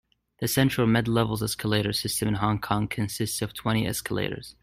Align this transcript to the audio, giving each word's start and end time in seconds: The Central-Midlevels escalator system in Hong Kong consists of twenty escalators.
The 0.39 0.47
Central-Midlevels 0.47 1.43
escalator 1.43 1.93
system 1.93 2.27
in 2.27 2.33
Hong 2.33 2.57
Kong 2.59 2.87
consists 2.87 3.39
of 3.43 3.53
twenty 3.53 3.85
escalators. 3.85 4.55